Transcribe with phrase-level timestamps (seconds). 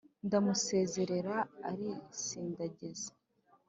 [0.25, 1.35] ndamusezerera
[1.69, 3.11] arisindagiza.